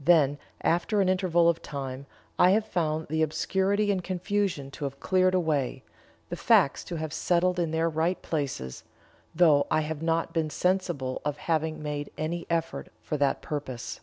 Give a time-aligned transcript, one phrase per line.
[0.00, 2.06] Then after an interval of time,
[2.40, 5.84] I have found the obscurity and confusion to have cleared away:
[6.28, 8.82] the facts to have settled in their right places,
[9.32, 14.00] though I have not been sensible of having made any effort for that purpose."